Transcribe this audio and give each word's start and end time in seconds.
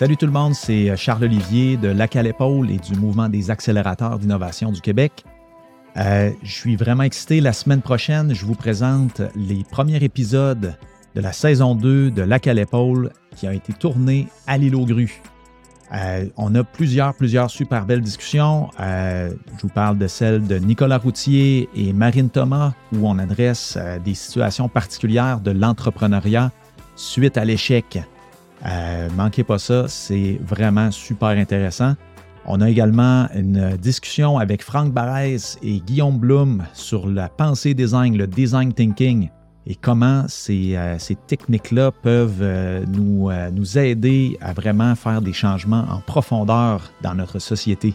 Salut 0.00 0.16
tout 0.16 0.24
le 0.24 0.32
monde, 0.32 0.54
c'est 0.54 0.96
Charles 0.96 1.24
Olivier 1.24 1.76
de 1.76 1.88
Lac 1.88 2.16
à 2.16 2.22
l'épaule 2.22 2.70
et 2.70 2.78
du 2.78 2.94
mouvement 2.94 3.28
des 3.28 3.50
accélérateurs 3.50 4.18
d'innovation 4.18 4.72
du 4.72 4.80
Québec. 4.80 5.26
Euh, 5.98 6.30
je 6.42 6.50
suis 6.50 6.74
vraiment 6.74 7.02
excité. 7.02 7.42
La 7.42 7.52
semaine 7.52 7.82
prochaine, 7.82 8.32
je 8.32 8.46
vous 8.46 8.54
présente 8.54 9.20
les 9.36 9.62
premiers 9.62 10.02
épisodes 10.02 10.74
de 11.14 11.20
la 11.20 11.34
saison 11.34 11.74
2 11.74 12.12
de 12.12 12.22
Lac 12.22 12.46
à 12.46 12.54
l'épaule 12.54 13.12
qui 13.36 13.46
a 13.46 13.52
été 13.52 13.74
tourné 13.74 14.28
à 14.46 14.56
l'île 14.56 14.74
aux 14.74 14.86
grues. 14.86 15.20
Euh, 15.92 16.24
on 16.38 16.54
a 16.54 16.64
plusieurs, 16.64 17.12
plusieurs 17.12 17.50
super 17.50 17.84
belles 17.84 18.00
discussions. 18.00 18.70
Euh, 18.80 19.34
je 19.58 19.60
vous 19.60 19.68
parle 19.68 19.98
de 19.98 20.06
celle 20.06 20.46
de 20.46 20.56
Nicolas 20.56 20.96
Routier 20.96 21.68
et 21.74 21.92
Marine 21.92 22.30
Thomas, 22.30 22.72
où 22.94 23.06
on 23.06 23.18
adresse 23.18 23.76
euh, 23.78 23.98
des 23.98 24.14
situations 24.14 24.70
particulières 24.70 25.40
de 25.40 25.50
l'entrepreneuriat 25.50 26.52
suite 26.96 27.36
à 27.36 27.44
l'échec. 27.44 28.00
Manquez 29.16 29.44
pas 29.44 29.58
ça, 29.58 29.88
c'est 29.88 30.38
vraiment 30.42 30.90
super 30.90 31.28
intéressant. 31.28 31.94
On 32.46 32.60
a 32.60 32.70
également 32.70 33.28
une 33.34 33.76
discussion 33.76 34.38
avec 34.38 34.62
Franck 34.62 34.92
Barès 34.92 35.58
et 35.62 35.80
Guillaume 35.80 36.18
Blum 36.18 36.64
sur 36.72 37.06
la 37.06 37.28
pensée 37.28 37.74
design, 37.74 38.16
le 38.16 38.26
design 38.26 38.72
thinking 38.72 39.28
et 39.66 39.74
comment 39.74 40.24
ces, 40.26 40.74
euh, 40.74 40.96
techniques-là 41.26 41.92
peuvent 41.92 42.40
euh, 42.40 42.84
nous, 42.86 43.30
euh, 43.30 43.50
aider 43.76 44.36
à 44.40 44.52
vraiment 44.52 44.94
faire 44.94 45.20
des 45.20 45.32
changements 45.32 45.84
en 45.90 46.00
profondeur 46.00 46.90
dans 47.02 47.14
notre 47.14 47.38
société. 47.38 47.94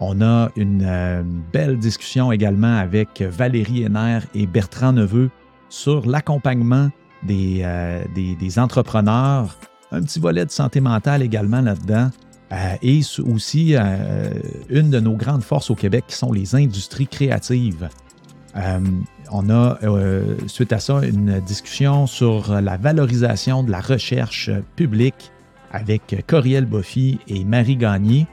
On 0.00 0.20
a 0.22 0.50
une 0.56 1.24
belle 1.52 1.78
discussion 1.78 2.32
également 2.32 2.78
avec 2.78 3.20
Valérie 3.20 3.84
Henner 3.84 4.20
et 4.34 4.46
Bertrand 4.46 4.92
Neveu 4.92 5.30
sur 5.68 6.06
l'accompagnement 6.06 6.88
des, 7.22 7.62
entrepreneurs, 8.56 9.56
un 9.92 10.02
petit 10.02 10.20
volet 10.20 10.44
de 10.44 10.50
santé 10.50 10.80
mentale 10.80 11.22
également 11.22 11.60
là-dedans, 11.60 12.10
et 12.82 13.00
aussi 13.32 13.76
une 14.68 14.90
de 14.90 14.98
nos 14.98 15.14
grandes 15.14 15.44
forces 15.44 15.70
au 15.70 15.76
Québec 15.76 16.04
qui 16.08 16.16
sont 16.16 16.32
les 16.32 16.56
industries 16.56 17.06
créatives. 17.06 17.88
Euh, 18.56 18.80
on 19.30 19.48
a, 19.48 19.78
euh, 19.82 20.36
suite 20.46 20.72
à 20.72 20.80
ça, 20.80 21.00
une 21.04 21.40
discussion 21.40 22.06
sur 22.06 22.60
la 22.60 22.76
valorisation 22.76 23.62
de 23.62 23.70
la 23.70 23.80
recherche 23.80 24.50
publique 24.76 25.30
avec 25.72 26.24
Coriel 26.26 26.66
Boffy 26.66 27.20
et 27.28 27.44
Marie 27.44 27.76
Gagné. 27.76 28.26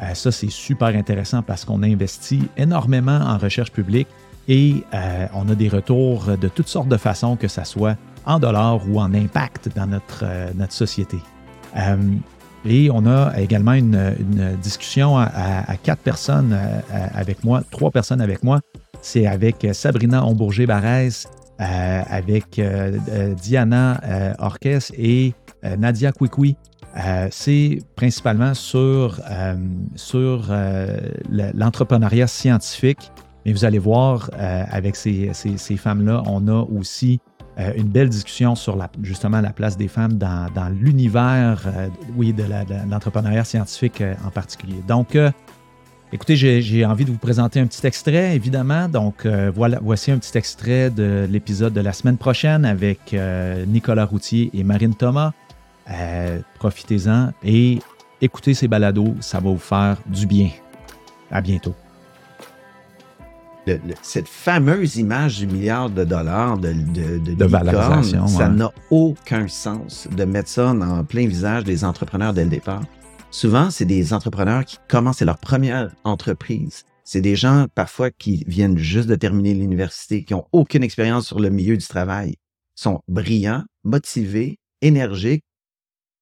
Euh, 0.00 0.14
ça, 0.14 0.30
c'est 0.30 0.50
super 0.50 0.88
intéressant 0.88 1.42
parce 1.42 1.64
qu'on 1.64 1.82
investit 1.82 2.42
énormément 2.56 3.18
en 3.18 3.38
recherche 3.38 3.72
publique 3.72 4.08
et 4.46 4.84
on 5.32 5.48
a 5.48 5.54
des 5.54 5.70
retours 5.70 6.36
de 6.38 6.48
toutes 6.48 6.68
sortes 6.68 6.88
de 6.88 6.98
façons, 6.98 7.34
que 7.34 7.48
ce 7.48 7.64
soit 7.64 7.96
en 8.26 8.38
dollars 8.38 8.80
ou 8.88 9.00
en 9.00 9.12
impact 9.14 9.70
dans 9.76 9.86
notre, 9.86 10.24
notre 10.54 10.72
société. 10.72 11.18
et 12.64 12.90
on 12.90 13.06
a 13.06 13.38
également 13.38 13.72
une, 13.72 14.56
discussion 14.62 15.18
à, 15.18 15.76
quatre 15.82 16.02
personnes 16.02 16.58
avec 17.14 17.44
moi, 17.44 17.62
trois 17.70 17.90
personnes 17.90 18.20
avec 18.20 18.42
moi, 18.42 18.60
c'est 19.04 19.26
avec 19.26 19.64
euh, 19.64 19.74
Sabrina 19.74 20.24
Ombourger-Barès, 20.24 21.26
euh, 21.60 22.02
avec 22.08 22.58
euh, 22.58 23.34
Diana 23.34 24.00
Orques 24.38 24.90
et 24.96 25.34
Nadia 25.78 26.10
Kwikwi. 26.12 26.56
c'est 27.30 27.78
principalement 27.96 28.54
sur, 28.54 29.20
sur 29.94 30.52
l'entrepreneuriat 31.30 32.26
scientifique. 32.26 33.10
Mais 33.46 33.52
vous 33.52 33.64
allez 33.64 33.78
voir, 33.78 34.30
avec 34.36 34.96
ces, 34.96 35.32
femmes-là, 35.76 36.22
on 36.26 36.48
a 36.48 36.66
aussi 36.76 37.20
une 37.76 37.88
belle 37.88 38.08
discussion 38.08 38.54
sur 38.54 38.76
la, 38.76 38.90
justement 39.02 39.40
la 39.40 39.50
place 39.50 39.76
des 39.76 39.88
femmes 39.88 40.14
dans, 40.14 40.72
l'univers, 40.80 41.60
oui, 42.16 42.32
de 42.32 42.44
l'entrepreneuriat 42.90 43.44
scientifique 43.44 44.02
en 44.24 44.30
particulier. 44.30 44.80
Donc, 44.88 45.16
Écoutez, 46.14 46.36
j'ai 46.36 46.86
envie 46.86 47.04
de 47.04 47.10
vous 47.10 47.18
présenter 47.18 47.58
un 47.58 47.66
petit 47.66 47.84
extrait, 47.84 48.36
évidemment. 48.36 48.88
Donc, 48.88 49.26
euh, 49.26 49.50
voilà, 49.52 49.80
voici 49.82 50.12
un 50.12 50.18
petit 50.18 50.38
extrait 50.38 50.88
de 50.88 51.26
l'épisode 51.28 51.72
de 51.72 51.80
la 51.80 51.92
semaine 51.92 52.18
prochaine 52.18 52.64
avec 52.64 53.12
euh, 53.12 53.66
Nicolas 53.66 54.04
Routier 54.04 54.48
et 54.54 54.62
Marine 54.62 54.94
Thomas. 54.94 55.32
Euh, 55.90 56.38
profitez-en 56.60 57.32
et 57.42 57.80
écoutez 58.20 58.54
ces 58.54 58.68
balados, 58.68 59.16
ça 59.18 59.40
va 59.40 59.50
vous 59.50 59.58
faire 59.58 59.96
du 60.06 60.26
bien. 60.26 60.50
À 61.32 61.40
bientôt. 61.40 61.74
Cette 64.02 64.28
fameuse 64.28 64.96
image 64.96 65.38
du 65.38 65.46
milliard 65.46 65.90
de 65.90 66.04
dollars 66.04 66.58
de, 66.58 66.72
de, 66.72 67.44
valorisation, 67.44 68.26
ça 68.26 68.48
n'a 68.48 68.70
aucun 68.90 69.48
sens 69.48 70.08
de 70.14 70.24
mettre 70.24 70.48
ça 70.48 70.68
en 70.70 71.04
plein 71.04 71.26
visage 71.26 71.64
des 71.64 71.84
entrepreneurs 71.84 72.34
dès 72.34 72.44
le 72.44 72.50
départ. 72.50 72.82
Souvent, 73.30 73.70
c'est 73.70 73.84
des 73.84 74.12
entrepreneurs 74.12 74.64
qui 74.64 74.78
commencent, 74.88 75.20
leur 75.22 75.38
première 75.38 75.92
entreprise. 76.04 76.84
C'est 77.02 77.20
des 77.20 77.36
gens 77.36 77.66
parfois 77.74 78.10
qui 78.10 78.44
viennent 78.46 78.78
juste 78.78 79.08
de 79.08 79.16
terminer 79.16 79.54
l'université, 79.54 80.24
qui 80.24 80.34
n'ont 80.34 80.46
aucune 80.52 80.82
expérience 80.82 81.26
sur 81.26 81.40
le 81.40 81.50
milieu 81.50 81.76
du 81.76 81.86
travail, 81.86 82.36
sont 82.76 83.00
brillants, 83.08 83.64
motivés, 83.82 84.58
énergiques, 84.82 85.44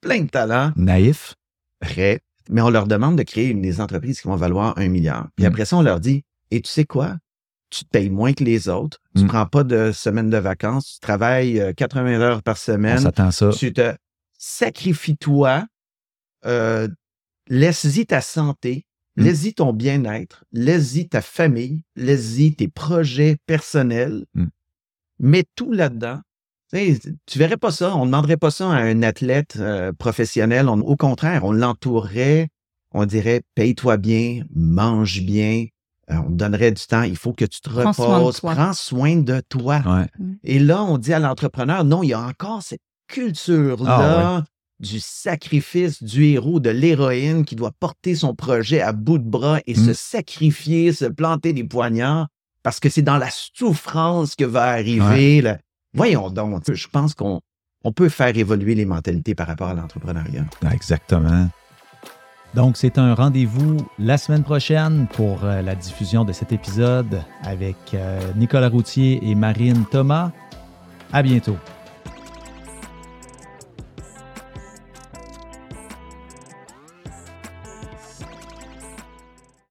plein 0.00 0.22
de 0.22 0.28
talent. 0.28 0.72
Naïfs. 0.76 1.34
Prêts. 1.80 2.20
Mais 2.50 2.60
on 2.60 2.70
leur 2.70 2.86
demande 2.86 3.16
de 3.16 3.22
créer 3.22 3.48
une 3.48 3.62
des 3.62 3.80
entreprises 3.80 4.20
qui 4.20 4.28
vont 4.28 4.36
valoir 4.36 4.76
un 4.78 4.88
milliard. 4.88 5.28
Puis 5.36 5.44
mm. 5.44 5.48
après 5.48 5.64
ça, 5.64 5.76
on 5.76 5.82
leur 5.82 6.00
dit, 6.00 6.24
et 6.50 6.60
tu 6.60 6.70
sais 6.70 6.84
quoi? 6.84 7.16
Tu 7.74 7.84
te 7.84 7.90
payes 7.90 8.10
moins 8.10 8.32
que 8.32 8.44
les 8.44 8.68
autres. 8.68 9.00
Tu 9.16 9.22
ne 9.22 9.26
mm. 9.26 9.28
prends 9.28 9.46
pas 9.46 9.64
de 9.64 9.90
semaine 9.92 10.30
de 10.30 10.36
vacances. 10.36 10.94
Tu 10.94 11.00
travailles 11.00 11.74
80 11.76 12.06
euh, 12.06 12.20
heures 12.20 12.42
par 12.42 12.56
semaine. 12.56 12.98
On 12.98 13.02
s'attend 13.02 13.30
ça. 13.30 13.50
Tu 13.50 13.72
te 13.72 13.94
sacrifies 14.38 15.16
toi 15.16 15.64
euh, 16.46 16.88
laisse-y 17.48 18.06
ta 18.06 18.20
santé, 18.20 18.86
mmh. 19.16 19.22
laisse-y 19.22 19.54
ton 19.54 19.72
bien-être, 19.72 20.44
laisse-y 20.52 21.08
ta 21.08 21.22
famille, 21.22 21.82
laisse-y 21.96 22.54
tes 22.54 22.68
projets 22.68 23.36
personnels. 23.46 24.24
Mmh. 24.34 24.46
Mets 25.20 25.44
tout 25.54 25.72
là-dedans. 25.72 26.20
Tu 26.72 27.38
verrais 27.38 27.56
pas 27.56 27.70
ça, 27.70 27.94
on 27.94 28.00
ne 28.00 28.06
demanderait 28.06 28.36
pas 28.36 28.50
ça 28.50 28.68
à 28.68 28.78
un 28.78 29.02
athlète 29.04 29.56
euh, 29.60 29.92
professionnel. 29.92 30.68
au 30.68 30.96
contraire, 30.96 31.44
on 31.44 31.52
l'entourerait, 31.52 32.48
on 32.90 33.06
dirait 33.06 33.42
paye-toi 33.54 33.96
bien, 33.96 34.42
mange 34.54 35.20
bien, 35.22 35.66
on 36.08 36.24
te 36.24 36.32
donnerait 36.32 36.72
du 36.72 36.84
temps, 36.86 37.02
il 37.02 37.16
faut 37.16 37.32
que 37.32 37.44
tu 37.44 37.60
te 37.60 37.70
reposes, 37.70 38.40
prends 38.40 38.72
soin 38.72 39.16
de 39.16 39.40
toi. 39.48 39.80
Mmh. 39.80 40.32
Et 40.44 40.58
là, 40.58 40.82
on 40.82 40.98
dit 40.98 41.12
à 41.12 41.18
l'entrepreneur, 41.18 41.84
non, 41.84 42.02
il 42.02 42.08
y 42.08 42.12
a 42.12 42.20
encore 42.20 42.62
cette 42.62 42.82
culture-là 43.08 44.38
ah 44.38 44.44
du 44.80 44.98
sacrifice 45.00 46.02
du 46.02 46.24
héros, 46.24 46.60
de 46.60 46.70
l'héroïne 46.70 47.44
qui 47.44 47.54
doit 47.54 47.70
porter 47.78 48.14
son 48.14 48.34
projet 48.34 48.80
à 48.80 48.92
bout 48.92 49.18
de 49.18 49.28
bras 49.28 49.60
et 49.66 49.74
se 49.74 49.90
mmh. 49.90 49.94
sacrifier, 49.94 50.92
se 50.92 51.04
planter 51.04 51.52
des 51.52 51.64
poignards, 51.64 52.28
parce 52.62 52.80
que 52.80 52.88
c'est 52.88 53.02
dans 53.02 53.18
la 53.18 53.30
souffrance 53.30 54.34
que 54.34 54.44
va 54.44 54.64
arriver. 54.64 55.54
Voyons 55.94 56.28
donc, 56.28 56.70
je 56.70 56.88
pense 56.88 57.14
qu'on 57.14 57.40
on 57.84 57.92
peut 57.92 58.08
faire 58.08 58.36
évoluer 58.36 58.74
les 58.74 58.86
mentalités 58.86 59.34
par 59.34 59.46
rapport 59.46 59.68
à 59.68 59.74
l'entrepreneuriat. 59.74 60.46
Exactement. 60.72 61.48
Donc, 62.54 62.76
c'est 62.76 62.98
un 62.98 63.14
rendez-vous 63.14 63.78
la 63.98 64.16
semaine 64.16 64.44
prochaine 64.44 65.08
pour 65.12 65.44
euh, 65.44 65.60
la 65.60 65.74
diffusion 65.74 66.24
de 66.24 66.32
cet 66.32 66.52
épisode 66.52 67.20
avec 67.42 67.76
euh, 67.94 68.20
Nicolas 68.36 68.68
Routier 68.68 69.18
et 69.28 69.34
Marine 69.34 69.84
Thomas. 69.90 70.30
À 71.12 71.22
bientôt. 71.22 71.56